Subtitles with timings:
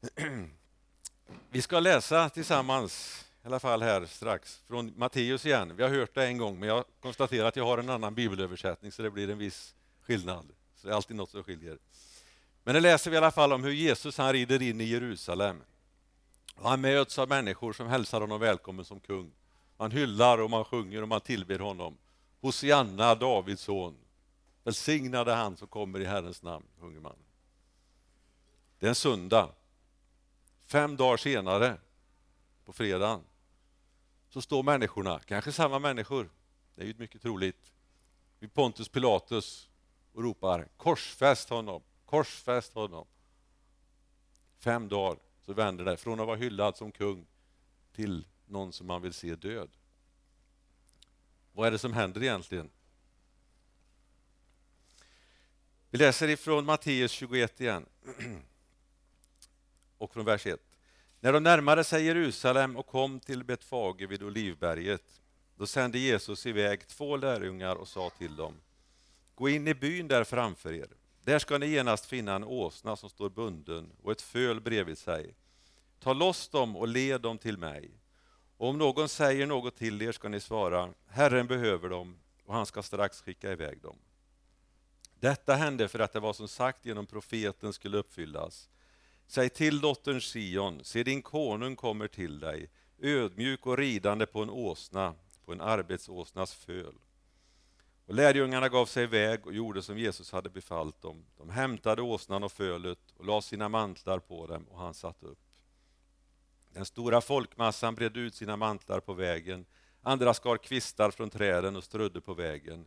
[1.50, 5.76] Vi ska läsa tillsammans, i alla fall här strax, från Matteus igen.
[5.76, 8.92] Vi har hört det en gång, men jag konstaterar att jag har en annan bibelöversättning,
[8.92, 10.46] så det blir en viss skillnad.
[10.76, 11.78] Så det är alltid något som skiljer.
[12.64, 15.62] Men det läser vi i alla fall om hur Jesus han rider in i Jerusalem.
[16.54, 19.30] Och han möts av människor som hälsar honom välkommen som kung.
[19.76, 21.96] Man hyllar och man sjunger och man tillber honom.
[22.40, 23.96] Hosianna, Davids son.
[24.64, 27.16] Välsignade han som kommer i Herrens namn, sjunger man.
[28.78, 29.48] Det är en söndag.
[30.68, 31.78] Fem dagar senare,
[32.64, 33.24] på fredagen,
[34.28, 36.30] så står människorna, kanske samma människor,
[36.74, 37.72] det är ju mycket troligt,
[38.38, 39.68] vid Pontus Pilatus
[40.12, 43.06] och ropar korsfäst honom, korsfäst honom.
[44.58, 47.26] Fem dagar så vänder det från att vara hyllad som kung
[47.92, 49.70] till någon som man vill se död.
[51.52, 52.70] Vad är det som händer egentligen?
[55.90, 57.86] Vi läser ifrån Matteus 21 igen.
[59.98, 60.60] Och från vers 1.
[61.20, 65.20] När de närmade sig Jerusalem och kom till Betfage vid Olivberget,
[65.56, 68.54] då sände Jesus iväg två lärjungar och sa till dem,
[69.34, 70.88] gå in i byn där framför er.
[71.24, 75.34] Där ska ni genast finna en åsna som står bunden och ett föl bredvid sig.
[76.00, 77.90] Ta loss dem och led dem till mig.
[78.56, 82.66] Och om någon säger något till er ska ni svara, Herren behöver dem och han
[82.66, 83.96] ska strax skicka iväg dem.
[85.20, 88.68] Detta hände för att det var som sagt genom profeten skulle uppfyllas.
[89.30, 94.50] Säg till dottern Sion, se din konung kommer till dig, ödmjuk och ridande på en
[94.50, 96.94] åsna, på en arbetsåsnas föl.
[98.06, 101.24] Och lärjungarna gav sig iväg och gjorde som Jesus hade befallt dem.
[101.36, 105.38] De hämtade åsnan och fölet och la sina mantlar på dem och han satt upp.
[106.72, 109.66] Den stora folkmassan bredde ut sina mantlar på vägen,
[110.02, 112.86] andra skar kvistar från träden och strödde på vägen.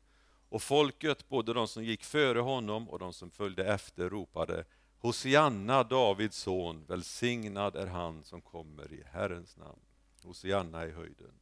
[0.50, 4.66] Och folket, både de som gick före honom och de som följde efter, ropade
[5.02, 9.80] Hosianna, Davids son, välsignad är han som kommer i Herrens namn.
[10.24, 11.34] Hosianna i höjden.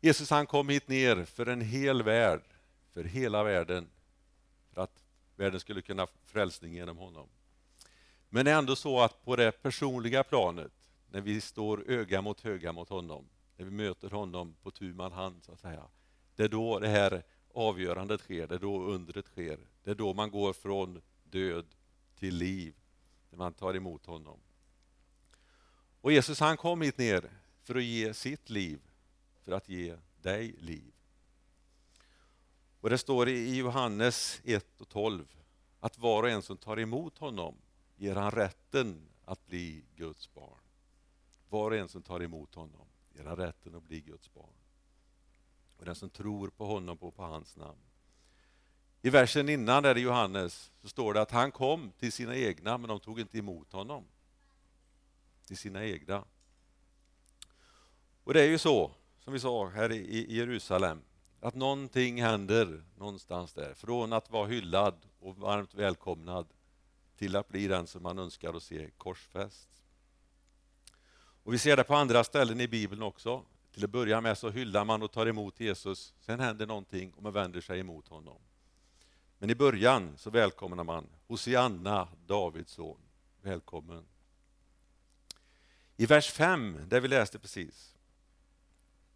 [0.00, 2.42] Jesus han kom hit ner för en hel värld,
[2.92, 3.88] för hela världen,
[4.74, 5.04] för att
[5.36, 7.28] världen skulle kunna frälsning genom honom.
[8.28, 10.72] Men det är ändå så att på det personliga planet,
[11.10, 15.12] när vi står öga mot öga mot honom, när vi möter honom på tu man
[15.12, 15.84] hand, så att säga,
[16.36, 17.22] det är då det här
[17.54, 19.58] avgörandet sker, det är då undret sker.
[19.84, 21.66] Det är då man går från död
[22.14, 22.74] till liv,
[23.30, 24.40] när man tar emot honom.
[26.00, 27.30] Och Jesus han kom hit ner
[27.62, 28.80] för att ge sitt liv,
[29.42, 30.92] för att ge dig liv.
[32.80, 35.36] Och Det står i Johannes 1 och 12
[35.80, 37.54] att var och en som tar emot honom
[37.96, 40.58] ger han rätten att bli Guds barn.
[41.48, 44.54] Var och en som tar emot honom ger han rätten att bli Guds barn.
[45.76, 47.89] Och den som tror på honom och på hans namn.
[49.02, 52.78] I versen innan där i Johannes så står det att han kom till sina egna
[52.78, 54.04] men de tog inte emot honom.
[55.46, 56.24] Till sina egna.
[58.24, 61.02] Och det är ju så, som vi sa här i Jerusalem,
[61.40, 63.74] att någonting händer någonstans där.
[63.74, 66.46] Från att vara hyllad och varmt välkomnad
[67.16, 69.68] till att bli den som man önskar att se korsfäst.
[71.42, 73.42] Och Vi ser det på andra ställen i Bibeln också.
[73.72, 76.14] Till att börja med så hyllar man och tar emot Jesus.
[76.20, 78.40] Sen händer någonting och man vänder sig emot honom.
[79.42, 83.00] Men i början så välkomnar man Hosianna, Davids son.
[83.42, 84.04] Välkommen.
[85.96, 87.94] I vers 5, där vi läste precis,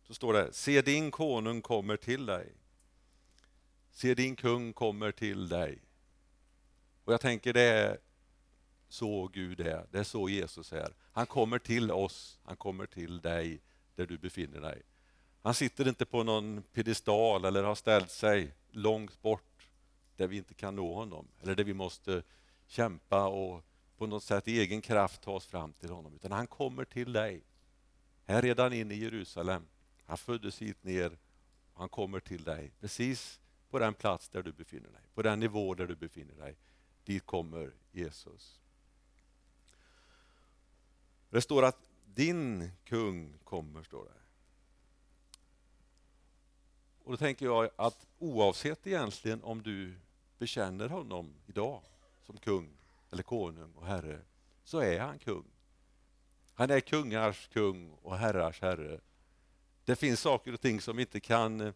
[0.03, 2.53] så står det Se din konung kommer till dig.
[3.91, 5.79] Se din kung kommer till dig.
[7.05, 7.99] Och jag tänker det är
[8.89, 10.95] så Gud är, det är så Jesus är.
[11.13, 13.61] Han kommer till oss, han kommer till dig
[13.95, 14.83] där du befinner dig.
[15.43, 19.54] Han sitter inte på någon piedestal eller har ställt sig långt bort
[20.17, 22.23] där vi inte kan nå honom eller där vi måste
[22.67, 23.65] kämpa och
[23.97, 26.15] på något sätt i egen kraft ta oss fram till honom.
[26.15, 27.43] Utan han kommer till dig.
[28.25, 29.67] Här redan inne i Jerusalem.
[30.07, 31.19] Han föddes hit ner
[31.73, 35.41] och han kommer till dig precis på den plats där du befinner dig, på den
[35.41, 36.57] nivå där du befinner dig.
[37.05, 38.61] Dit kommer Jesus.
[41.31, 44.11] Det står att din kung kommer, står det.
[47.05, 49.95] Och då tänker jag att oavsett egentligen om du
[50.39, 51.83] bekänner honom idag
[52.23, 52.77] som kung
[53.11, 54.21] eller konung och herre,
[54.65, 55.45] så är han kung.
[56.55, 59.01] Han är kungars kung och herrars herre.
[59.85, 61.73] Det finns saker och ting som vi inte kan eh,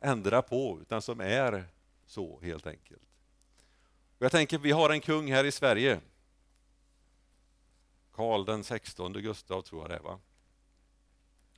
[0.00, 1.64] ändra på, utan som är
[2.06, 3.02] så helt enkelt.
[4.18, 6.00] Och jag tänker, vi har en kung här i Sverige.
[8.12, 10.20] Karl den 16 Gustav tror jag det är, va?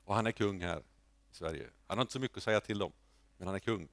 [0.04, 0.82] Och han är kung här
[1.30, 1.70] i Sverige.
[1.86, 2.92] Han har inte så mycket att säga till om,
[3.36, 3.88] men han är kung.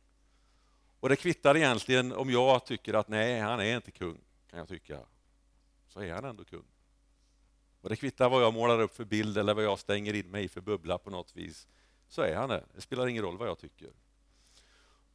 [0.99, 4.17] Och det kvittar egentligen om jag tycker att nej, han är inte kung,
[4.49, 4.99] kan jag tycka.
[5.87, 6.65] så är han ändå kung.
[7.81, 10.43] Och det kvittar vad jag målar upp för bild eller vad jag stänger in mig
[10.43, 11.67] i för bubbla på något vis,
[12.07, 12.63] så är han det.
[12.75, 13.89] Det spelar ingen roll vad jag tycker.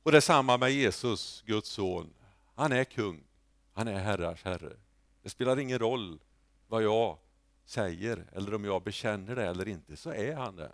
[0.02, 2.14] Och detsamma med Jesus, Guds son.
[2.54, 3.24] Han är kung.
[3.72, 4.76] Han är herrars herre.
[5.22, 6.20] Det spelar ingen roll
[6.66, 7.18] vad jag
[7.64, 10.72] säger eller om jag bekänner det eller inte, så är han det.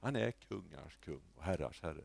[0.00, 2.04] Han är kungars kung och herrars herre.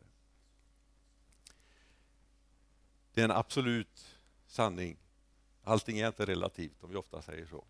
[3.13, 4.17] Det är en absolut
[4.47, 4.97] sanning.
[5.63, 7.65] Allting är inte relativt, om vi ofta säger så.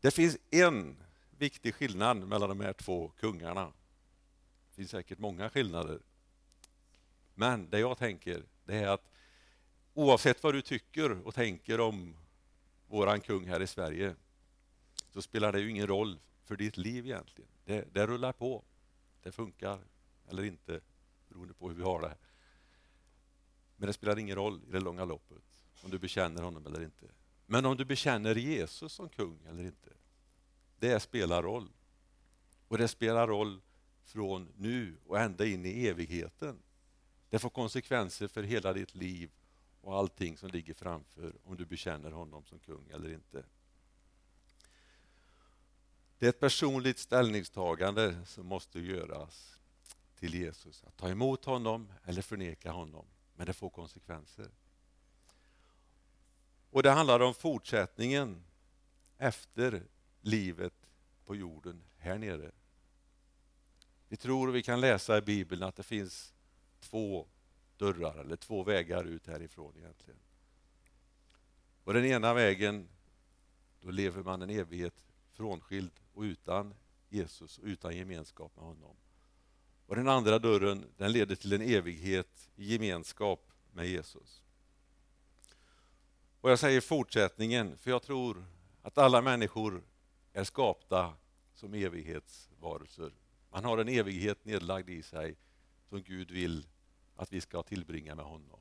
[0.00, 0.96] Det finns en
[1.38, 3.64] viktig skillnad mellan de här två kungarna.
[4.70, 5.98] Det finns säkert många skillnader.
[7.34, 9.12] Men det jag tänker, det är att
[9.94, 12.16] oavsett vad du tycker och tänker om
[12.88, 14.14] våran kung här i Sverige,
[15.12, 17.50] så spelar det ju ingen roll för ditt liv egentligen.
[17.64, 18.64] Det, det rullar på.
[19.22, 19.78] Det funkar
[20.28, 20.80] eller inte,
[21.28, 22.14] beroende på hur vi har det.
[23.76, 25.42] Men det spelar ingen roll i det långa loppet
[25.82, 27.06] om du bekänner honom eller inte.
[27.46, 29.90] Men om du bekänner Jesus som kung eller inte,
[30.78, 31.68] det spelar roll.
[32.68, 33.60] Och det spelar roll
[34.04, 36.58] från nu och ända in i evigheten.
[37.30, 39.30] Det får konsekvenser för hela ditt liv
[39.80, 43.44] och allting som ligger framför om du bekänner honom som kung eller inte.
[46.18, 49.58] Det är ett personligt ställningstagande som måste göras
[50.18, 50.84] till Jesus.
[50.84, 53.06] Att ta emot honom eller förneka honom.
[53.36, 54.50] Men det får konsekvenser.
[56.70, 58.44] Och det handlar om fortsättningen
[59.18, 59.82] efter
[60.20, 60.74] livet
[61.24, 62.52] på jorden här nere.
[64.08, 66.34] Vi tror och vi kan läsa i Bibeln att det finns
[66.80, 67.26] två
[67.76, 70.20] dörrar eller två vägar ut härifrån egentligen.
[71.84, 72.88] Och den ena vägen,
[73.80, 76.74] då lever man en evighet frånskild och utan
[77.08, 78.96] Jesus och utan gemenskap med honom.
[79.86, 84.42] Och den andra dörren, den leder till en evighet i gemenskap med Jesus.
[86.40, 88.44] Och jag säger fortsättningen, för jag tror
[88.82, 89.82] att alla människor
[90.32, 91.14] är skapta
[91.54, 93.12] som evighetsvarelser.
[93.50, 95.36] Man har en evighet nedlagd i sig
[95.88, 96.66] som Gud vill
[97.16, 98.60] att vi ska tillbringa med honom.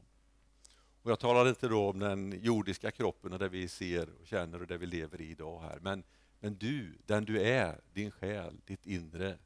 [1.01, 4.62] Och jag talar inte då om den jordiska kroppen och det vi ser och känner
[4.62, 5.80] och det vi lever i idag här.
[5.81, 6.04] Men,
[6.39, 9.38] men du, den du är, din själ, ditt inre,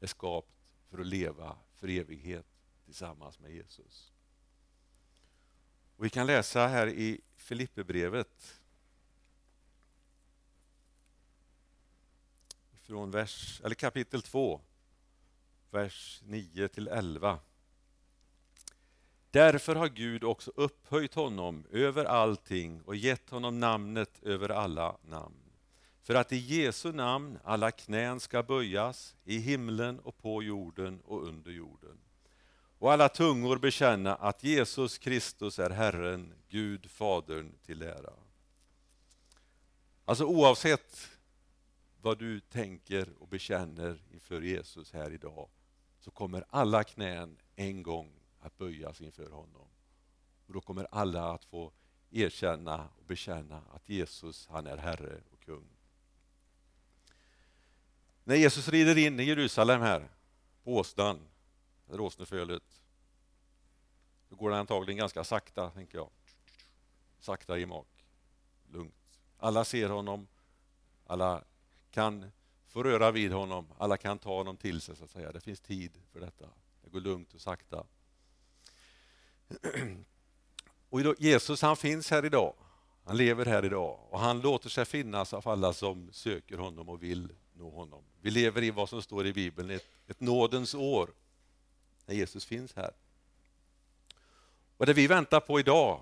[0.00, 0.59] är skapt
[0.90, 2.46] för att leva för evighet
[2.84, 4.12] tillsammans med Jesus.
[5.96, 8.60] Och vi kan läsa här i Filipperbrevet
[12.70, 14.60] från vers, eller kapitel 2,
[15.70, 17.38] vers 9 till 11.
[19.30, 25.39] Därför har Gud också upphöjt honom över allting och gett honom namnet över alla namn.
[26.10, 31.26] För att i Jesu namn alla knän ska böjas i himlen och på jorden och
[31.26, 31.98] under jorden.
[32.78, 38.12] Och alla tungor bekänna att Jesus Kristus är Herren, Gud Fadern till ära.
[40.04, 41.08] Alltså oavsett
[42.00, 45.48] vad du tänker och bekänner inför Jesus här idag
[45.98, 49.68] så kommer alla knän en gång att böjas inför honom.
[50.46, 51.72] Och Då kommer alla att få
[52.10, 55.79] erkänna och bekänna att Jesus han är Herre och kung.
[58.24, 60.08] När Jesus rider in i Jerusalem här
[60.64, 61.20] på åsnan,
[61.88, 62.82] eller åsnefölet,
[64.28, 66.10] då går det antagligen ganska sakta, tänker jag.
[67.20, 68.06] Sakta i mak,
[68.72, 69.18] lugnt.
[69.38, 70.28] Alla ser honom,
[71.06, 71.44] alla
[71.90, 72.30] kan
[72.66, 75.32] få röra vid honom, alla kan ta honom till sig så att säga.
[75.32, 76.46] Det finns tid för detta.
[76.82, 77.86] Det går lugnt och sakta.
[80.88, 82.54] Och Jesus han finns här idag.
[83.04, 87.02] Han lever här idag och han låter sig finnas av alla som söker honom och
[87.02, 88.04] vill nå honom.
[88.20, 91.10] Vi lever i vad som står i Bibeln, ett, ett nådens år,
[92.06, 92.90] när Jesus finns här.
[94.76, 96.00] Och det vi väntar på idag,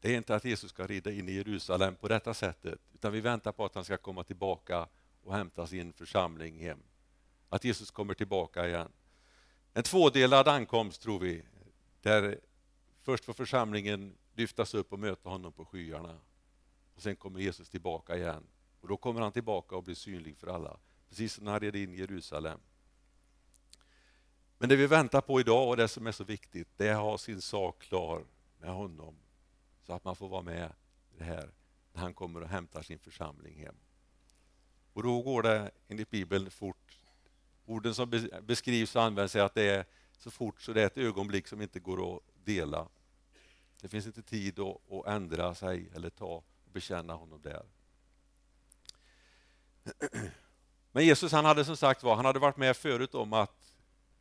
[0.00, 3.20] det är inte att Jesus ska rida in i Jerusalem på detta sättet, utan vi
[3.20, 4.88] väntar på att han ska komma tillbaka
[5.22, 6.82] och hämta sin församling hem.
[7.48, 8.88] Att Jesus kommer tillbaka igen.
[9.74, 11.42] En tvådelad ankomst tror vi,
[12.02, 12.40] där
[13.02, 16.18] först får församlingen lyftas upp och möta honom på skyarna.
[16.94, 18.46] Och Sen kommer Jesus tillbaka igen.
[18.80, 20.76] Och Då kommer han tillbaka och blir synlig för alla.
[21.08, 22.60] Precis som när han red in i Jerusalem.
[24.58, 27.00] Men det vi väntar på idag och det som är så viktigt, det är att
[27.00, 28.24] ha sin sak klar
[28.58, 29.14] med honom.
[29.82, 30.72] Så att man får vara med
[31.14, 31.50] i det här
[31.92, 33.74] när han kommer och hämtar sin församling hem.
[34.92, 36.98] Och då går det enligt Bibeln fort.
[37.66, 40.98] Orden som beskrivs och används är att det är så fort så det är ett
[40.98, 42.88] ögonblick som inte går att dela.
[43.80, 46.24] Det finns inte tid att, att ändra sig eller ta
[46.64, 47.66] och bekänna honom där.
[50.92, 53.74] Men Jesus han hade som sagt var, han hade varit med förut om att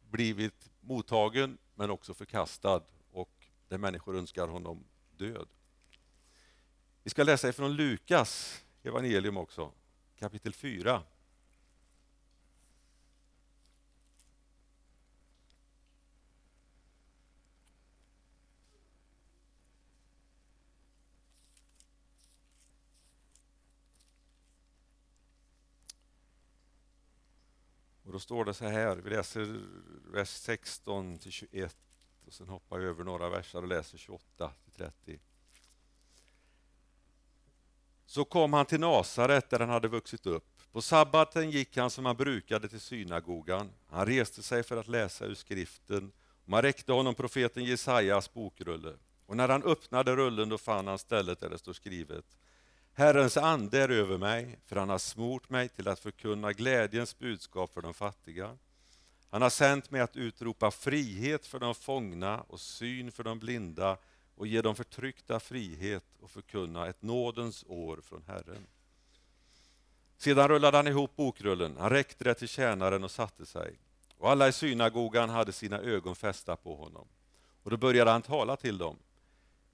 [0.10, 2.82] blivit mottagen men också förkastad
[3.12, 4.84] och där människor önskar honom
[5.18, 5.48] död.
[7.04, 9.72] Vi ska läsa ifrån Lukas evangelium också,
[10.20, 11.04] kapitel 4.
[28.18, 29.62] Då står det så här, vi läser
[30.14, 31.78] vers 16 till 21
[32.26, 35.20] och sen hoppar vi över några verser och läser 28 till 30.
[38.06, 40.62] Så kom han till Nasaret där han hade vuxit upp.
[40.72, 43.70] På sabbaten gick han som han brukade till synagogan.
[43.88, 46.12] Han reste sig för att läsa ur skriften.
[46.46, 48.94] Man räckte honom profeten Jesajas bokrulle.
[49.26, 52.26] Och när han öppnade rullen då fann han stället där det står skrivet
[52.98, 57.74] Herrens ande är över mig, för han har smort mig till att förkunna glädjens budskap
[57.74, 58.58] för de fattiga.
[59.30, 63.98] Han har sänt mig att utropa frihet för de fångna och syn för de blinda
[64.36, 68.68] och ge de förtryckta frihet och förkunna ett nådens år från Herren.
[70.18, 73.80] Sedan rullade han ihop bokrullen, han räckte det till tjänaren och satte sig.
[74.18, 77.08] Och alla i synagogan hade sina ögon fästa på honom.
[77.63, 78.98] Och då började han tala till dem.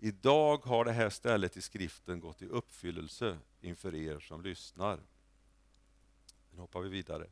[0.05, 4.99] Idag har det här stället i skriften gått i uppfyllelse inför er som lyssnar.
[6.51, 7.27] Nu hoppar vi vidare.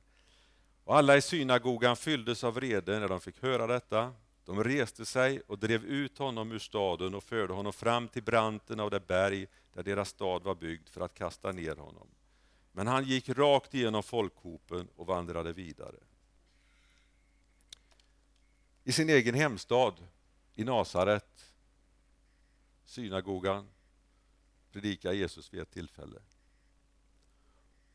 [0.84, 4.14] Och alla i synagogan fylldes av vrede när de fick höra detta.
[4.46, 8.80] De reste sig och drev ut honom ur staden och förde honom fram till branten
[8.80, 12.08] av det berg där deras stad var byggd för att kasta ner honom.
[12.72, 16.00] Men han gick rakt igenom folkhopen och vandrade vidare.
[18.84, 19.94] I sin egen hemstad,
[20.56, 21.51] i Nasaret,
[22.92, 23.70] synagogan,
[24.72, 26.22] predikar Jesus vid ett tillfälle.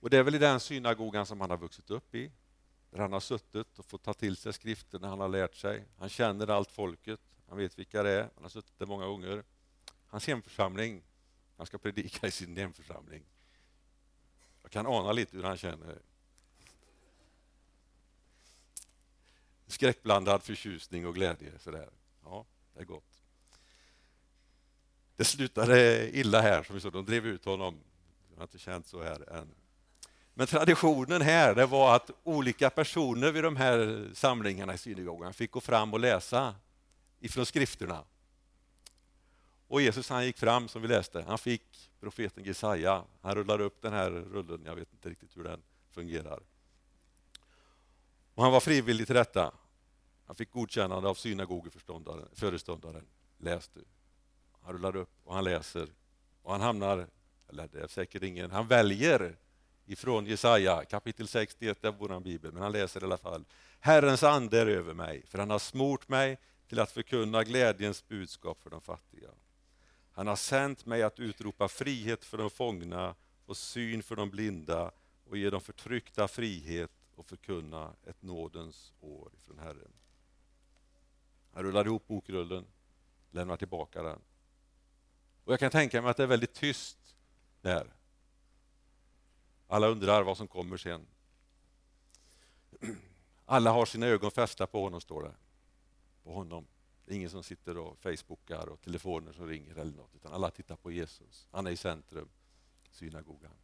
[0.01, 2.33] Och Det är väl i den synagogan som han har vuxit upp i,
[2.91, 5.85] där han har suttit och fått ta till sig skrifterna han har lärt sig.
[5.99, 9.45] Han känner allt folket, han vet vilka det är, han har suttit där många gånger.
[10.07, 11.03] Hans hemförsamling,
[11.57, 13.23] han ska predika i sin hemförsamling.
[14.63, 15.99] Jag kan ana lite hur han känner.
[19.67, 21.59] Skräckblandad förtjusning och glädje.
[21.59, 21.91] Sådär.
[22.25, 23.16] Ja, det är gott.
[25.17, 26.93] Det slutade illa här, som vi såg.
[26.93, 27.81] De drev ut honom.
[28.31, 29.55] Jag har inte känt så här än.
[30.35, 35.51] Men traditionen här det var att olika personer vid de här samlingarna i synagogan fick
[35.51, 36.55] gå fram och läsa
[37.21, 38.05] ifrån skrifterna.
[39.69, 43.05] Och Jesus han gick fram, som vi läste, han fick profeten Jesaja.
[43.21, 46.41] Han rullar upp den här rullen, jag vet inte riktigt hur den fungerar.
[48.35, 49.53] Och han var frivillig till detta.
[50.27, 53.07] Han fick godkännande av synagogeföreståndaren.
[53.39, 53.85] Läs du.
[54.67, 55.89] Han rullar upp och han läser.
[56.43, 57.07] Och han hamnar,
[57.49, 59.37] eller det är säkert ingen, han väljer
[59.85, 63.45] ifrån Jesaja kapitel 61 av vår bibel, men han läser i alla fall.
[63.81, 68.63] Herrens ande är över mig, för han har smort mig till att förkunna glädjens budskap
[68.63, 69.29] för de fattiga.
[70.13, 73.15] Han har sänt mig att utropa frihet för de fångna
[73.47, 74.91] och syn för de blinda
[75.25, 79.93] och ge de förtryckta frihet och förkunna ett nådens år från Herren.
[81.53, 82.65] Han rullar ihop bokrullen,
[83.31, 84.19] lämnar tillbaka den.
[85.47, 87.17] Och Jag kan tänka mig att det är väldigt tyst
[87.61, 87.93] där.
[89.67, 91.07] Alla undrar vad som kommer sen.
[93.45, 95.35] Alla har sina ögon fästa på honom, står det.
[96.23, 96.67] På honom.
[97.05, 100.51] Det är ingen som sitter och facebookar och telefoner som ringer eller något, utan alla
[100.51, 101.49] tittar på Jesus.
[101.51, 102.29] Han är i centrum,
[102.91, 103.55] synagogan.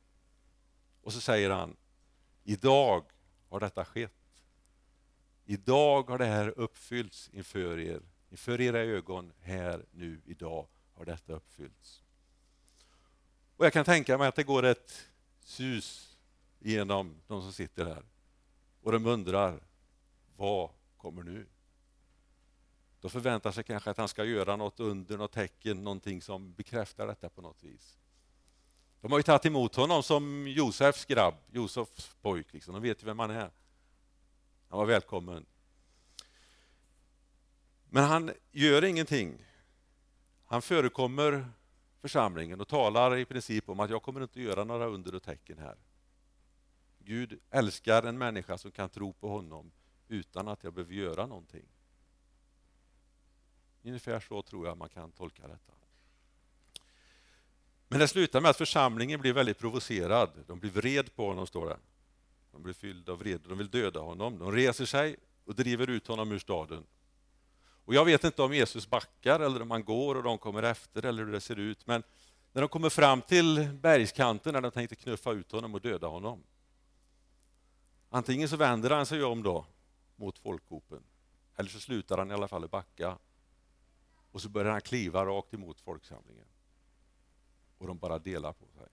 [1.01, 1.77] Och så säger han,
[2.45, 3.05] idag
[3.49, 4.43] har detta skett.
[5.45, 10.67] Idag har det här uppfyllts inför er, inför era ögon här nu idag
[11.03, 12.03] har detta uppfyllts.
[13.57, 15.09] Och Jag kan tänka mig att det går ett
[15.41, 16.17] sus
[16.59, 18.05] genom de som sitter här
[18.83, 19.63] och de undrar,
[20.37, 21.47] vad kommer nu?
[23.01, 27.07] De förväntar sig kanske att han ska göra något under, något tecken, någonting som bekräftar
[27.07, 27.99] detta på något vis.
[29.01, 32.53] De har ju tagit emot honom som Josefs grabb, Josefs pojk.
[32.53, 32.75] Liksom.
[32.75, 33.51] De vet ju vem han är.
[34.69, 35.47] Han var välkommen.
[37.91, 39.39] Men han gör ingenting.
[40.53, 41.49] Han förekommer
[42.01, 45.59] församlingen och talar i princip om att jag kommer inte göra några under och tecken
[45.59, 45.77] här.
[46.99, 49.71] Gud älskar en människa som kan tro på honom
[50.09, 51.65] utan att jag behöver göra någonting.
[53.83, 55.73] Ungefär så tror jag man kan tolka detta.
[57.89, 60.31] Men det slutar med att församlingen blir väldigt provocerad.
[60.47, 61.79] De blir vred på honom, står det.
[62.53, 64.39] De blir fyllda av vrede, de vill döda honom.
[64.39, 66.85] De reser sig och driver ut honom ur staden.
[67.85, 71.05] Och Jag vet inte om Jesus backar eller om han går och de kommer efter
[71.05, 71.87] eller hur det ser ut.
[71.87, 72.03] Men
[72.53, 76.43] när de kommer fram till bergskanten när de tänkte knuffa ut honom och döda honom.
[78.09, 79.67] Antingen så vänder han sig om då
[80.17, 81.03] mot folkhopen
[81.57, 83.19] eller så slutar han i alla fall att backa
[84.33, 86.47] och så börjar han kliva rakt emot folksamlingen.
[87.79, 88.87] och de bara delar på sig.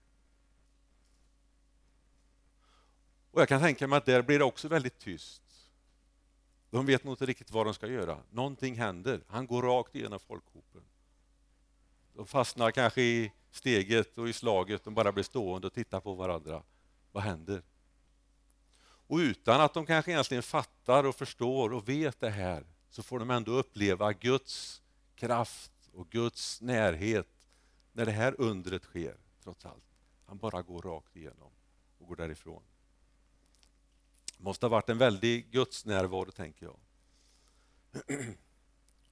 [3.32, 5.49] Och Jag kan tänka mig att där blir det också väldigt tyst.
[6.70, 8.20] De vet nog inte riktigt vad de ska göra.
[8.32, 9.24] Någonting händer.
[9.28, 10.82] Han går rakt igenom folkhopen.
[12.14, 14.84] De fastnar kanske i steget och i slaget.
[14.84, 16.64] De bara blir stående och tittar på varandra.
[17.12, 17.64] Vad händer?
[18.82, 23.20] Och utan att de kanske egentligen fattar och förstår och vet det här så får
[23.20, 24.82] de ändå uppleva Guds
[25.16, 27.48] kraft och Guds närhet
[27.92, 29.84] när det här undret sker, trots allt.
[30.26, 31.52] Han bara går rakt igenom
[31.98, 32.64] och går därifrån.
[34.40, 36.80] Det måste ha varit en väldig gudsnärvaro, tänker jag.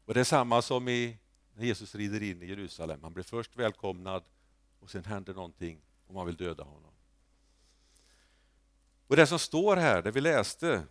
[0.06, 1.18] Och Det är samma som i,
[1.56, 3.04] när Jesus rider in i Jerusalem.
[3.04, 4.24] Han blir först välkomnad
[4.80, 6.92] och sen händer någonting och man vill döda honom.
[9.08, 10.84] Och Det som står här, det vi läste,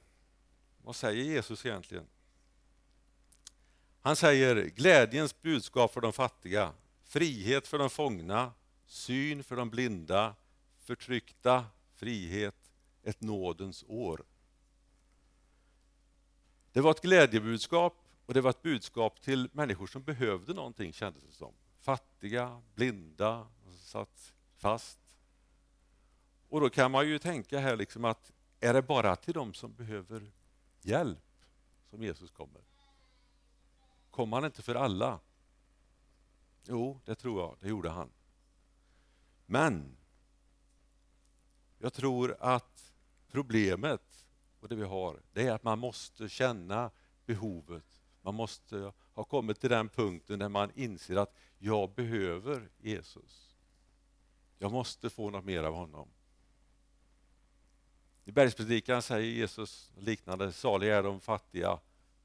[0.83, 2.07] vad säger Jesus egentligen?
[4.01, 6.73] Han säger glädjens budskap för de fattiga,
[7.05, 8.53] frihet för de fångna,
[8.87, 10.35] syn för de blinda,
[10.79, 11.65] förtryckta,
[11.95, 12.66] frihet,
[13.07, 14.25] ett nådens år.
[16.73, 21.23] Det var ett glädjebudskap och det var ett budskap till människor som behövde någonting kändes
[21.23, 21.55] det som.
[21.79, 23.49] Fattiga, blinda,
[23.79, 24.99] satt fast.
[26.49, 29.75] Och då kan man ju tänka här liksom att är det bara till dem som
[29.75, 30.33] behöver
[30.83, 31.45] hjälp
[31.91, 32.63] som Jesus kommer?
[34.11, 35.21] Kom han inte för alla?
[36.65, 38.11] Jo, det tror jag, det gjorde han.
[39.47, 39.97] Men
[41.79, 42.93] jag tror att
[43.37, 44.27] problemet
[44.61, 46.91] och det vi har, det är att man måste känna
[47.27, 48.01] behovet.
[48.23, 53.57] Man måste ha kommit till den punkten där man inser att jag behöver Jesus.
[54.59, 56.09] Jag måste få något mer av honom.
[58.25, 61.79] I bergspredikan säger Jesus liknande, saliga är de fattiga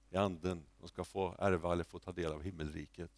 [0.10, 3.12] i anden, de ska få ärva eller få ta del av himmelriket.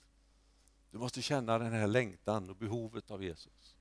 [0.91, 3.75] Du måste känna den här längtan och behovet av Jesus.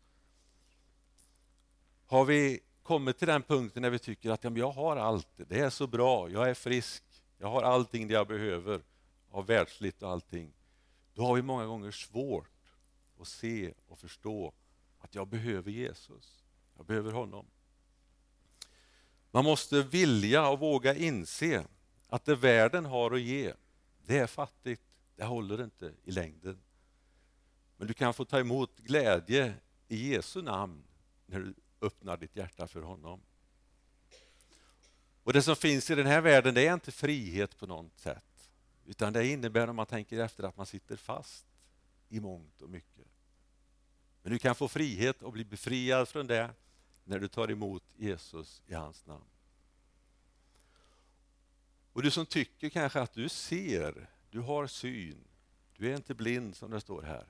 [2.07, 5.59] Har vi kommit till den punkten när vi tycker att ja, jag har allt, det
[5.59, 7.05] är så bra, jag är frisk,
[7.38, 8.83] jag har allting det jag behöver
[9.31, 10.53] av världsligt och allting.
[11.14, 12.51] Då har vi många gånger svårt
[13.21, 14.53] att se och förstå
[14.99, 16.45] att jag behöver Jesus.
[16.77, 17.47] Jag behöver honom.
[19.31, 21.64] Man måste vilja och våga inse
[22.09, 23.55] att det världen har att ge,
[24.07, 24.83] det är fattigt.
[25.16, 26.62] Det håller inte i längden.
[27.77, 29.55] Men du kan få ta emot glädje
[29.88, 30.85] i Jesu namn
[31.27, 33.21] när du öppnar ditt hjärta för honom.
[35.23, 38.51] Och Det som finns i den här världen det är inte frihet på något sätt.
[38.87, 41.47] Utan det innebär, om man tänker efter, att man sitter fast
[42.09, 43.07] i mångt och mycket.
[44.23, 46.51] Men du kan få frihet och bli befriad från det
[47.05, 49.25] när du tar emot Jesus i hans namn.
[51.92, 55.25] Och du som tycker kanske att du ser, du har syn,
[55.77, 57.27] du är inte blind som det står här.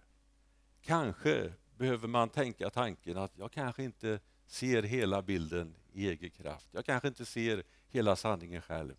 [0.81, 4.21] Kanske behöver man tänka tanken att jag kanske inte
[4.53, 6.69] ser hela bilden i egen kraft.
[6.73, 8.95] Jag kanske inte ser hela sanningen själv.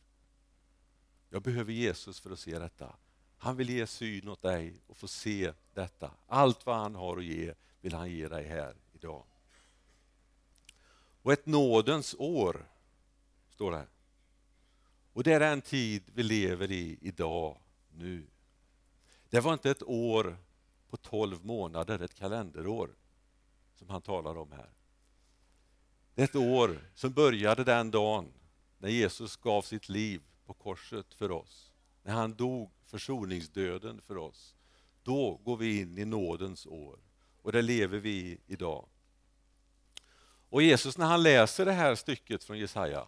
[1.30, 2.96] Jag behöver Jesus för att se detta.
[3.38, 6.12] Han vill ge syn åt dig och få se detta.
[6.28, 9.26] Allt vad han har att ge vill han ge dig här idag.
[11.22, 12.70] Och ett nådens år,
[13.50, 13.90] står det här.
[15.14, 17.62] Och det är den tid vi lever i idag,
[17.92, 18.28] nu.
[19.30, 20.38] Det var inte ett år
[20.90, 22.96] på tolv månader, ett kalenderår,
[23.76, 24.70] som han talar om här.
[26.16, 28.34] Det är ett år som började den dagen
[28.78, 31.72] när Jesus gav sitt liv på korset för oss.
[32.04, 34.56] När han dog försoningsdöden för oss.
[35.04, 37.00] Då går vi in i nådens år
[37.42, 38.88] och det lever vi i idag.
[40.50, 43.08] Och Jesus när han läser det här stycket från Jesaja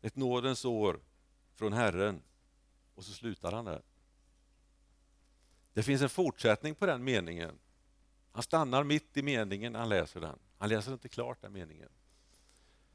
[0.00, 1.00] ett nådens år
[1.54, 2.22] från Herren.
[2.94, 3.82] Och så slutar han där.
[5.72, 7.58] Det finns en fortsättning på den meningen.
[8.32, 10.38] Han stannar mitt i meningen när han läser den.
[10.58, 11.88] Han läser inte klart den meningen.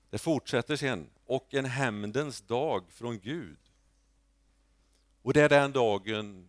[0.10, 1.10] Det fortsätter sen.
[1.26, 3.60] Och en hämndens dag från Gud.
[5.22, 6.48] Och det är den dagen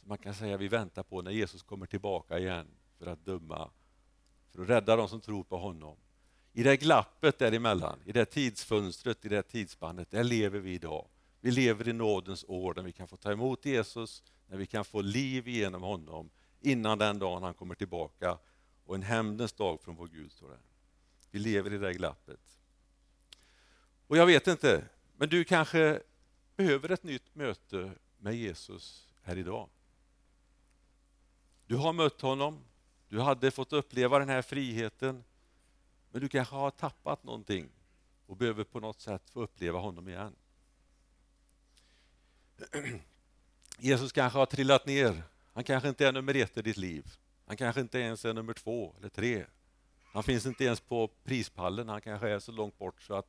[0.00, 2.66] som man kan säga vi väntar på när Jesus kommer tillbaka igen
[2.98, 3.70] för att döma,
[4.52, 5.96] för att rädda de som tror på honom.
[6.52, 11.08] I det glappet däremellan, i det tidsfönstret, i det tidsspannet, där lever vi idag.
[11.40, 14.84] Vi lever i nådens år när vi kan få ta emot Jesus, när vi kan
[14.84, 18.38] få liv genom honom innan den dagen han kommer tillbaka
[18.86, 20.32] och en hämndens dag från vår Gud.
[20.32, 20.58] Står det.
[21.30, 22.58] Vi lever i det glappet.
[24.06, 24.84] Och jag vet inte,
[25.16, 26.02] men du kanske
[26.56, 29.68] behöver ett nytt möte med Jesus här idag.
[31.66, 32.64] Du har mött honom,
[33.08, 35.24] du hade fått uppleva den här friheten,
[36.10, 37.68] men du kanske har tappat någonting
[38.26, 40.34] och behöver på något sätt få uppleva honom igen.
[43.78, 45.22] Jesus kanske har trillat ner.
[45.52, 47.16] Han kanske inte är nummer ett i ditt liv.
[47.46, 49.46] Han kanske inte ens är nummer två eller tre.
[50.12, 53.26] Han finns inte ens på prispallen, han kanske är så långt bort så att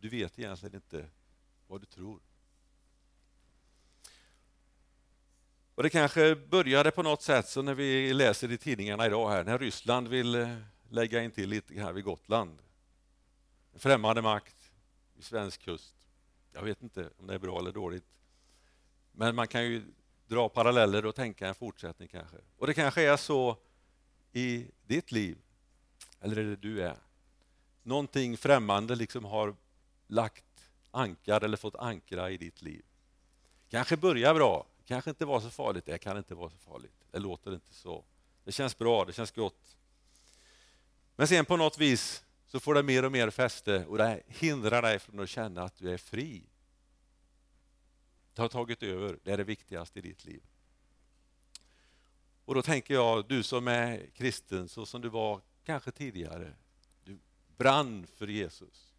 [0.00, 1.06] du vet egentligen inte
[1.66, 2.20] vad du tror.
[5.74, 9.44] Och Det kanske började på något sätt så när vi läser i tidningarna idag här,
[9.44, 10.56] när Ryssland vill eh,
[10.88, 12.58] lägga in till lite här vid Gotland.
[13.72, 14.72] En främmande makt
[15.14, 15.94] vid svensk kust.
[16.52, 18.18] Jag vet inte om det är bra eller dåligt.
[19.12, 19.82] Men man kan ju
[20.26, 22.36] dra paralleller och tänka en fortsättning kanske.
[22.58, 23.56] Och det kanske är så
[24.32, 25.38] i ditt liv,
[26.20, 26.96] eller är det du är.
[27.82, 29.56] Någonting främmande liksom har
[30.06, 30.44] lagt
[30.90, 32.82] ankar eller fått ankra i ditt liv.
[33.70, 35.86] Kanske börjar bra, kanske inte var så farligt.
[35.86, 36.94] Det kan inte vara så farligt.
[37.10, 38.04] Det låter inte så.
[38.44, 39.76] Det känns bra, det känns gott.
[41.16, 44.82] Men sen på något vis så får det mer och mer fäste och det hindrar
[44.82, 46.42] dig från att känna att du är fri.
[48.34, 50.42] Det har tagit över, det är det viktigaste i ditt liv.
[52.44, 56.54] Och då tänker jag, du som är kristen så som du var kanske tidigare,
[57.04, 57.18] du
[57.56, 58.94] brann för Jesus.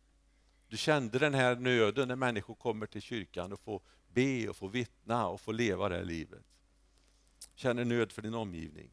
[0.68, 4.70] Du kände den här nöden när människor kommer till kyrkan och får be och får
[4.70, 6.44] vittna och få leva det här livet.
[7.56, 8.92] Känner nöd för din omgivning.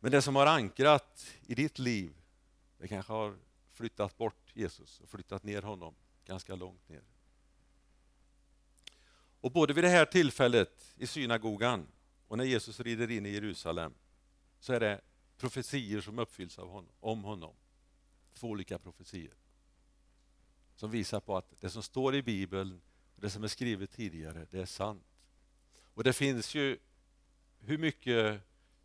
[0.00, 2.12] Men det som har ankrat i ditt liv,
[2.78, 3.36] det kanske har
[3.68, 7.02] flyttat bort Jesus och flyttat ner honom ganska långt ner.
[9.40, 11.86] Och både vid det här tillfället i synagogan
[12.28, 13.94] och när Jesus rider in i Jerusalem
[14.60, 15.00] så är det
[15.36, 17.54] profetier som uppfylls av honom, om honom.
[18.34, 19.34] Två olika profetier
[20.74, 22.80] som visar på att det som står i Bibeln
[23.14, 25.04] och det som är skrivet tidigare, det är sant.
[25.94, 26.78] Och det finns ju
[27.60, 28.40] hur mycket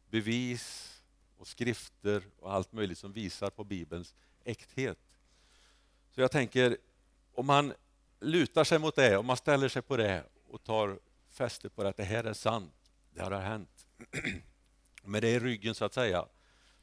[0.10, 0.90] bevis
[1.38, 4.14] och skrifter och allt möjligt som visar på Bibelns
[4.44, 5.00] äkthet.
[6.12, 6.78] Så jag tänker,
[7.34, 7.74] om man
[8.20, 11.98] lutar sig mot det, om man ställer sig på det och tar fäste på att
[11.98, 13.88] det här är sant, det här har hänt.
[15.04, 16.26] Med det i ryggen så att säga,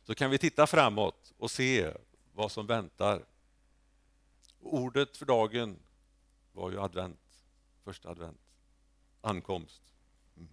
[0.02, 1.92] så kan vi titta framåt och se
[2.32, 3.24] vad som väntar.
[4.60, 5.78] Ordet för dagen
[6.52, 7.44] var ju advent,
[7.84, 8.40] första advent,
[9.20, 9.82] ankomst.
[10.36, 10.48] Mm.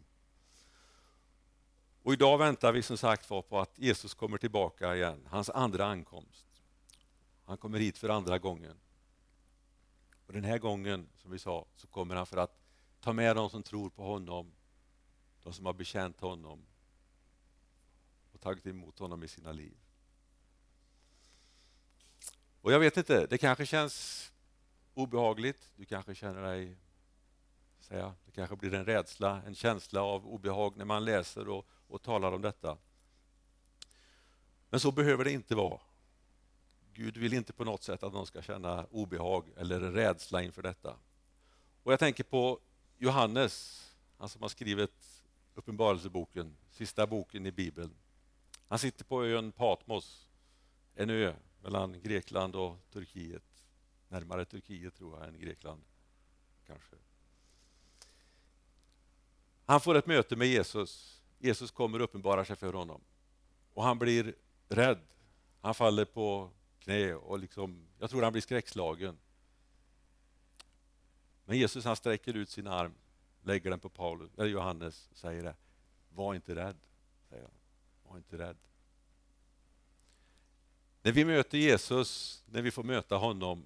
[2.03, 5.85] Och idag väntar vi som sagt var på att Jesus kommer tillbaka igen, hans andra
[5.85, 6.45] ankomst.
[7.45, 8.77] Han kommer hit för andra gången.
[10.27, 12.66] Och Den här gången, som vi sa, så kommer han för att
[13.07, 14.51] ta med de som tror på honom,
[15.43, 16.65] de som har bekänt honom
[18.31, 19.77] och tagit emot honom i sina liv.
[22.61, 24.27] Och jag vet inte, det kanske känns
[24.93, 25.71] obehagligt.
[25.75, 26.77] Du kanske känner dig
[27.79, 32.01] säga, det kanske blir en rädsla, en känsla av obehag när man läser och, och
[32.01, 32.77] talar om detta.
[34.69, 35.79] Men så behöver det inte vara.
[36.93, 40.97] Gud vill inte på något sätt att någon ska känna obehag eller rädsla inför detta.
[41.83, 42.59] Och Jag tänker på
[42.99, 43.85] Johannes,
[44.17, 45.23] han som har skrivit
[45.55, 47.95] Uppenbarelseboken, sista boken i Bibeln.
[48.67, 50.27] Han sitter på ön Patmos,
[50.95, 53.43] en ö mellan Grekland och Turkiet.
[54.09, 55.81] Närmare Turkiet tror jag än Grekland,
[56.67, 56.95] kanske.
[59.65, 61.21] Han får ett möte med Jesus.
[61.39, 63.01] Jesus kommer och uppenbarar sig för honom.
[63.73, 64.35] Och han blir
[64.69, 64.99] rädd.
[65.61, 69.17] Han faller på knä och liksom, jag tror han blir skräckslagen.
[71.47, 72.93] Men Jesus han sträcker ut sin arm,
[73.43, 75.55] lägger den på Paulus, eller Johannes och säger det.
[76.09, 76.77] Var inte rädd.
[77.29, 77.51] Säger han.
[78.03, 78.57] Var inte rädd.
[81.01, 83.65] När vi möter Jesus, när vi får möta honom,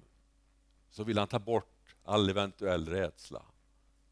[0.90, 3.42] så vill han ta bort all eventuell rädsla.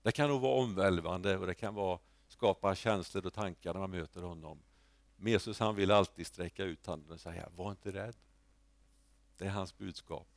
[0.03, 3.91] Det kan nog vara omvälvande och det kan vara, skapa känslor och tankar när man
[3.91, 4.59] möter honom.
[5.17, 8.17] Men Jesus han vill alltid sträcka ut handen och säga, var inte rädd.
[9.37, 10.30] Det är hans budskap.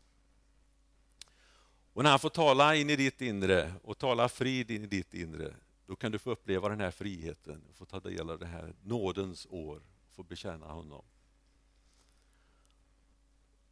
[1.94, 5.14] Och när han får tala in i ditt inre och tala frid in i ditt
[5.14, 8.74] inre, då kan du få uppleva den här friheten, få ta del av det här
[8.84, 11.04] nådens år, få bekänna honom.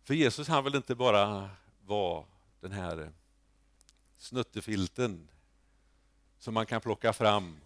[0.03, 1.49] För Jesus han vill inte bara
[1.85, 2.25] vara
[2.59, 3.11] den här
[4.17, 5.27] snuttefilten
[6.39, 7.57] som man kan plocka fram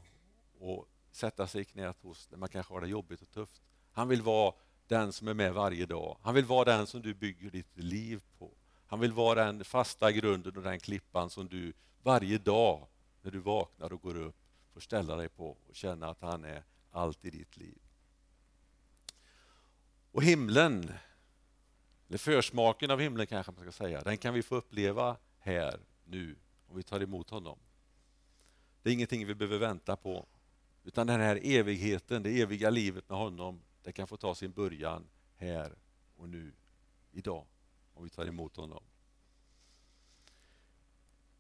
[0.60, 3.62] och sätta sig i knät hos när man kanske har det jobbigt och tufft.
[3.92, 4.54] Han vill vara
[4.88, 6.18] den som är med varje dag.
[6.22, 8.52] Han vill vara den som du bygger ditt liv på.
[8.96, 12.88] Han vill vara den fasta grunden och den klippan som du varje dag
[13.22, 14.36] när du vaknar och går upp
[14.74, 17.78] får ställa dig på och känna att han är allt i ditt liv.
[20.12, 20.92] Och himlen,
[22.08, 26.36] eller försmaken av himlen kanske man ska säga, den kan vi få uppleva här nu
[26.68, 27.60] om vi tar emot honom.
[28.82, 30.26] Det är ingenting vi behöver vänta på,
[30.84, 35.08] utan den här evigheten, det eviga livet med honom, det kan få ta sin början
[35.36, 35.76] här
[36.16, 36.54] och nu,
[37.12, 37.46] idag,
[37.96, 38.84] om vi tar emot honom.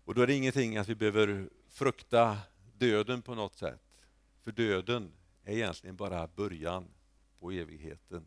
[0.05, 2.37] Och då är det ingenting att vi behöver frukta
[2.77, 3.81] döden på något sätt.
[4.41, 5.11] För döden
[5.43, 6.87] är egentligen bara början
[7.39, 8.25] på evigheten.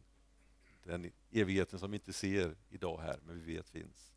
[0.82, 4.12] Den evigheten som vi inte ser idag här, men vi vet finns.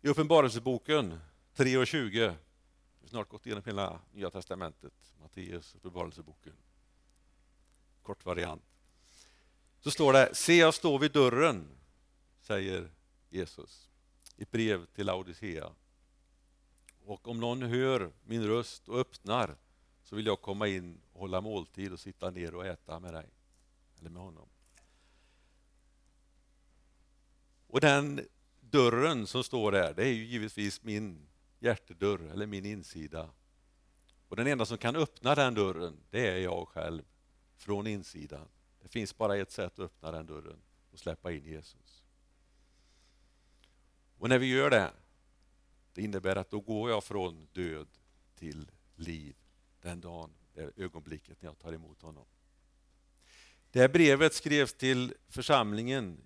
[0.00, 1.18] I Uppenbarelseboken
[1.54, 2.26] 3 och 20, vi
[3.00, 6.52] har snart gått igenom hela Nya Testamentet, Matteus Uppenbarelseboken,
[8.02, 8.64] kort variant.
[9.80, 11.68] Så står det, se jag står vid dörren,
[12.44, 12.90] säger
[13.28, 13.90] Jesus
[14.36, 15.72] i ett brev till Laodicea.
[17.04, 19.56] Och om någon hör min röst och öppnar
[20.02, 23.30] så vill jag komma in och hålla måltid och sitta ner och äta med dig,
[23.98, 24.48] eller med honom.
[27.66, 28.28] Och den
[28.60, 31.26] dörren som står där, det är ju givetvis min
[31.58, 33.30] hjärtedörr eller min insida.
[34.28, 37.02] Och den enda som kan öppna den dörren, det är jag själv,
[37.56, 38.48] från insidan.
[38.82, 40.58] Det finns bara ett sätt att öppna den dörren
[40.90, 41.83] och släppa in Jesus.
[44.24, 44.92] Och när vi gör det,
[45.94, 47.88] det innebär att då går jag från död
[48.34, 49.36] till liv
[49.80, 52.24] den dagen, det ögonblicket när jag tar emot honom.
[53.70, 56.20] Det här brevet skrevs till församlingen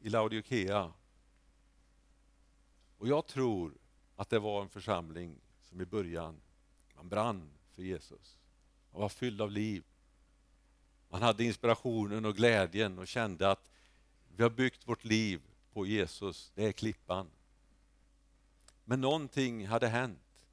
[0.00, 0.92] i Laodikea.
[2.98, 3.74] Och jag tror
[4.16, 6.40] att det var en församling som i början
[6.94, 8.38] man brann för Jesus.
[8.90, 9.84] Man var fylld av liv.
[11.08, 13.70] Man hade inspirationen och glädjen och kände att
[14.36, 15.40] vi har byggt vårt liv
[15.72, 17.30] på Jesus, det är klippan.
[18.84, 20.46] Men någonting hade hänt.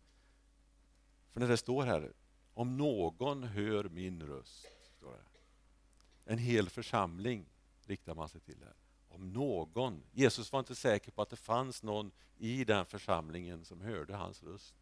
[1.31, 2.13] För när det står här,
[2.53, 6.31] om någon hör min röst, står det.
[6.31, 7.45] en hel församling
[7.85, 8.73] riktar man sig till här.
[9.09, 13.81] Om någon, Jesus var inte säker på att det fanns någon i den församlingen som
[13.81, 14.75] hörde hans röst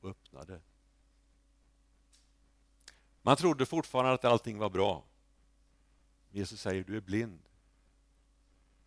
[0.00, 0.60] och öppnade.
[3.22, 5.04] Man trodde fortfarande att allting var bra.
[6.30, 7.40] Jesus säger, du är blind.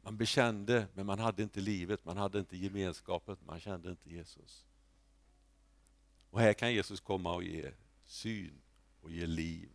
[0.05, 4.65] Man bekände, men man hade inte livet, man hade inte gemenskapet, man kände inte Jesus.
[6.29, 7.71] Och här kan Jesus komma och ge
[8.05, 8.61] syn
[9.01, 9.69] och ge liv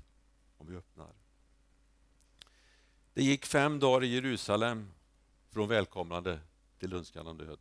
[0.57, 1.13] om vi öppnar.
[3.15, 4.93] Det gick fem dagar i Jerusalem
[5.49, 6.41] från välkomnande
[6.79, 7.59] till önskan om död.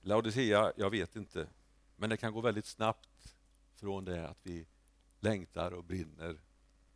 [0.00, 1.48] Laodicea, jag vet inte,
[1.96, 3.34] men det kan gå väldigt snabbt
[3.74, 4.66] från det att vi
[5.18, 6.40] längtar och brinner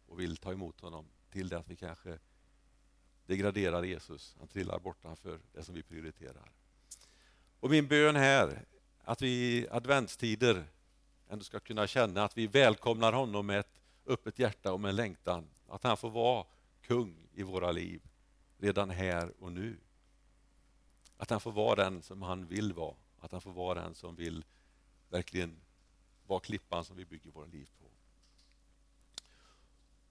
[0.07, 2.19] och vill ta emot honom till det att vi kanske
[3.27, 6.53] degraderar Jesus, han trillar bortanför det som vi prioriterar.
[7.61, 8.65] Och min bön här,
[9.05, 10.65] att vi i adventstider
[11.29, 14.97] ändå ska kunna känna att vi välkomnar honom med ett öppet hjärta och med en
[14.97, 15.49] längtan.
[15.69, 16.47] Att han får vara
[16.83, 18.03] kung i våra liv
[18.59, 19.77] redan här och nu.
[21.17, 22.95] Att han får vara den som han vill vara.
[23.21, 24.45] Att han får vara den som vill
[25.09, 25.57] verkligen
[26.27, 27.91] vara klippan som vi bygger våra liv på.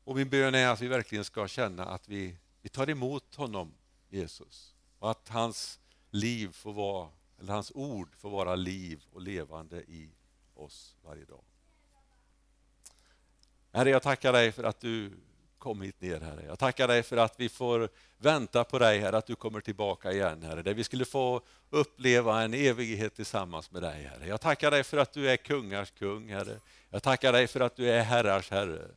[0.03, 3.73] Och min bön är att vi verkligen ska känna att vi, vi tar emot honom,
[4.09, 4.75] Jesus.
[4.99, 10.09] Och att hans liv får vara, eller hans ord får vara liv och levande i
[10.53, 11.43] oss varje dag.
[13.71, 15.11] Herre, jag tackar dig för att du
[15.57, 16.45] kom hit ner, Herre.
[16.45, 20.11] Jag tackar dig för att vi får vänta på dig, Herre, att du kommer tillbaka
[20.11, 20.61] igen, Herre.
[20.61, 24.27] Där vi skulle få uppleva en evighet tillsammans med dig, Herre.
[24.27, 26.59] Jag tackar dig för att du är kungars kung, Herre.
[26.89, 28.87] Jag tackar dig för att du är herrars Herre.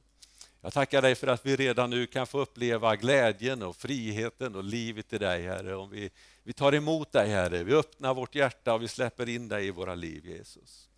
[0.66, 4.64] Jag tackar dig för att vi redan nu kan få uppleva glädjen och friheten och
[4.64, 5.76] livet i dig, Herre.
[5.76, 6.10] Om vi,
[6.42, 7.64] vi tar emot dig, Herre.
[7.64, 10.88] Vi öppnar vårt hjärta och vi släpper in dig i våra liv, Jesus.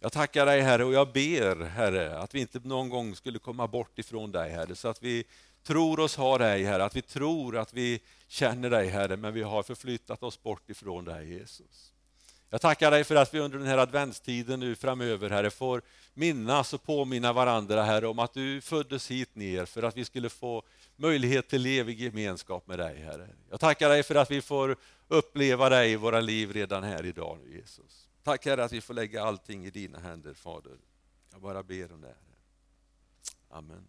[0.00, 3.66] Jag tackar dig Herre och jag ber Herre att vi inte någon gång skulle komma
[3.66, 5.24] bort ifrån dig Herre så att vi
[5.62, 9.42] tror oss ha dig Herre, att vi tror att vi känner dig Herre men vi
[9.42, 11.91] har förflyttat oss bort ifrån dig Jesus.
[12.52, 15.82] Jag tackar dig för att vi under den här adventstiden nu framöver Herre får
[16.14, 20.28] minnas och påminna varandra Herre om att du föddes hit ner för att vi skulle
[20.28, 20.62] få
[20.96, 23.28] möjlighet till evig gemenskap med dig Herre.
[23.50, 24.76] Jag tackar dig för att vi får
[25.08, 28.08] uppleva dig i våra liv redan här idag Jesus.
[28.22, 30.76] Tack Herre att vi får lägga allting i dina händer Fader.
[31.32, 32.06] Jag bara ber om det.
[32.06, 32.36] Herre.
[33.50, 33.86] Amen.